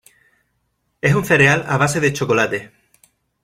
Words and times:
Es 1.01 1.13
un 1.13 1.25
cereal 1.25 1.63
a 1.67 1.77
base 1.77 1.99
de 1.99 2.11
chocolate. 2.11 2.71